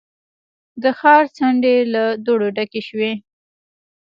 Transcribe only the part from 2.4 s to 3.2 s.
ډکې شوې.